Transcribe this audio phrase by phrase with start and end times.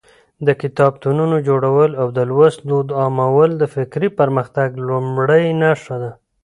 [0.47, 6.11] د کتابتونونو جوړول او د لوست دود عامول د فکري پرمختګ لومړۍ نښه ده.